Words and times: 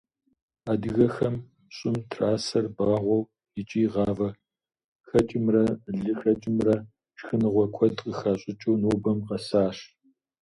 Адыгэхэм 0.71 1.35
щӀым 1.75 1.97
трасэр 2.09 2.65
багъуэу 2.75 3.23
иӀки 3.59 3.83
гъавэ 3.93 4.29
хэкӀымрэ 5.07 5.63
лы 6.01 6.11
хэкӀымрэ 6.19 6.75
шхыныгъуэ 7.17 7.65
куэд 7.75 7.95
къыхащӀыкӀыу 8.03 8.79
нобэм 8.81 9.19
къэсащ. 9.27 9.77